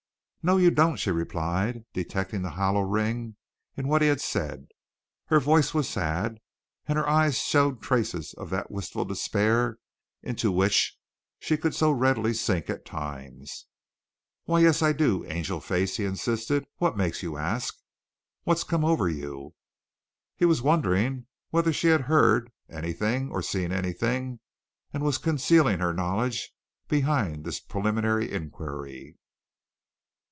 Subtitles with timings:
[0.43, 3.35] "No, you don't," she replied, detecting the hollow ring
[3.77, 4.69] in what he said.
[5.27, 6.39] Her voice was sad,
[6.87, 9.77] and her eyes showed traces of that wistful despair
[10.23, 10.97] into which
[11.37, 13.67] she could so readily sink at times.
[14.45, 16.65] "Why, yes I do, Angelface," he insisted.
[16.77, 17.77] "What makes you ask?
[18.41, 19.53] What's come over you?"
[20.35, 24.39] He was wondering whether she had heard anything or seen anything
[24.91, 26.51] and was concealing her knowledge
[26.87, 29.15] behind this preliminary inquiry.